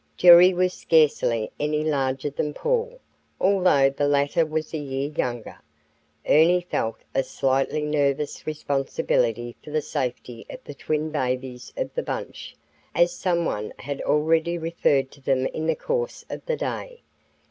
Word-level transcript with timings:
Jerry 0.17 0.51
was 0.51 0.73
scarcely 0.73 1.51
any 1.59 1.83
larger 1.83 2.31
than 2.31 2.55
Paul, 2.55 2.97
although 3.39 3.87
the 3.91 4.07
latter 4.07 4.43
was 4.47 4.73
a 4.73 4.79
year 4.79 5.11
younger. 5.15 5.59
Ernie 6.27 6.61
felt 6.67 6.97
a 7.13 7.21
slightly 7.21 7.83
nervous 7.83 8.47
responsibility 8.47 9.55
for 9.63 9.69
the 9.69 9.83
safety 9.83 10.43
of 10.49 10.57
the 10.63 10.73
"twin 10.73 11.11
babies 11.11 11.71
of 11.77 11.93
the 11.93 12.01
bunch," 12.01 12.55
as 12.95 13.13
some 13.13 13.45
one 13.45 13.73
had 13.77 14.01
already 14.01 14.57
referred 14.57 15.11
to 15.11 15.21
them 15.21 15.45
in 15.45 15.67
the 15.67 15.75
course 15.75 16.25
of 16.31 16.43
the 16.47 16.57
day. 16.57 17.01